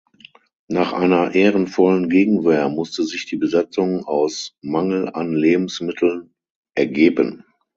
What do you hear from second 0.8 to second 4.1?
einer ehrenvollen Gegenwehr musste sich die Besatzung